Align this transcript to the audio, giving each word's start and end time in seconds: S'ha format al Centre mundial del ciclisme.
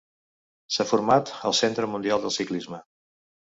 S'ha 0.75 0.85
format 0.93 1.31
al 1.51 1.57
Centre 1.59 1.93
mundial 1.95 2.27
del 2.27 2.37
ciclisme. 2.41 2.85